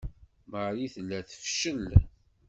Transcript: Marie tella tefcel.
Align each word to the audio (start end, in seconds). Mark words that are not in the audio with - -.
Marie 0.51 0.89
tella 0.93 1.19
tefcel. 1.29 1.85